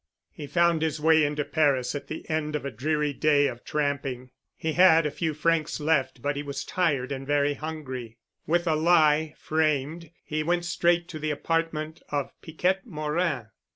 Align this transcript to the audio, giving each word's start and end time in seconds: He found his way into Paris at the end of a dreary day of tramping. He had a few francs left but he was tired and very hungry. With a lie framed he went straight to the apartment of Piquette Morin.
He 0.31 0.47
found 0.47 0.81
his 0.81 0.99
way 0.99 1.23
into 1.23 1.45
Paris 1.45 1.93
at 1.93 2.07
the 2.07 2.27
end 2.27 2.55
of 2.55 2.65
a 2.65 2.71
dreary 2.71 3.13
day 3.13 3.45
of 3.45 3.63
tramping. 3.63 4.31
He 4.57 4.73
had 4.73 5.05
a 5.05 5.11
few 5.11 5.35
francs 5.35 5.79
left 5.79 6.23
but 6.23 6.35
he 6.35 6.41
was 6.41 6.65
tired 6.65 7.11
and 7.11 7.27
very 7.27 7.53
hungry. 7.53 8.17
With 8.47 8.65
a 8.65 8.73
lie 8.73 9.35
framed 9.37 10.09
he 10.23 10.41
went 10.41 10.65
straight 10.65 11.07
to 11.09 11.19
the 11.19 11.29
apartment 11.29 12.01
of 12.09 12.31
Piquette 12.41 12.87
Morin. 12.87 13.49